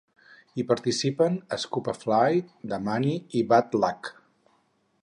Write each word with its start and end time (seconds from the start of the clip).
Hi 0.55 0.63
participen 0.69 1.35
Scoopafly, 1.65 2.41
Damani 2.73 3.15
i 3.43 3.47
Bad 3.53 3.79
Lucc. 3.85 4.13